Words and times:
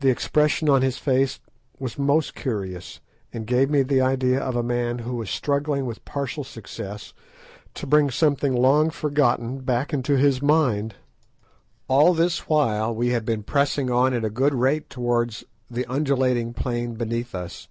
The 0.00 0.08
expression 0.08 0.70
on 0.70 0.80
his 0.80 0.96
face 0.96 1.38
was 1.78 1.98
most 1.98 2.34
curious, 2.34 3.00
and 3.30 3.46
gave 3.46 3.68
me 3.68 3.82
the 3.82 4.00
idea 4.00 4.40
of 4.40 4.56
a 4.56 4.62
man 4.62 5.00
who 5.00 5.16
was 5.16 5.28
struggling 5.28 5.84
with 5.84 6.02
partial 6.06 6.44
success 6.44 7.12
to 7.74 7.86
bring 7.86 8.10
something 8.10 8.54
long 8.54 8.86
ago 8.86 8.92
forgotten 8.92 9.58
back 9.58 9.92
into 9.92 10.16
his 10.16 10.40
mind. 10.40 10.94
All 11.88 12.14
this 12.14 12.48
while 12.48 12.94
we 12.94 13.08
had 13.10 13.26
been 13.26 13.42
pressing 13.42 13.90
on 13.90 14.14
at 14.14 14.24
a 14.24 14.30
good 14.30 14.54
rate 14.54 14.88
towards 14.88 15.44
the 15.70 15.84
undulating 15.90 16.54
plain 16.54 16.94
beneath 16.94 17.34
us. 17.34 17.68